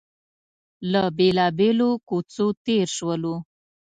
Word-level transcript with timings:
له 0.91 1.03
بېلابېلو 1.17 1.89
کوڅو 2.07 2.47
تېر 2.65 2.87
شولو. 2.97 3.35